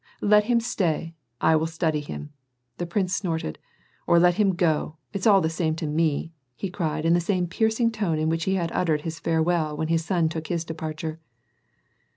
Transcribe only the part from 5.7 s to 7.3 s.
to me," he cried, in the